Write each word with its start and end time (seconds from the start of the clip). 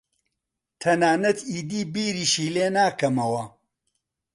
تەنانەت 0.81 1.39
ئیدی 1.51 1.81
بیریشی 1.93 2.47
لێ 2.55 2.67
ناکەمەوە. 2.75 3.43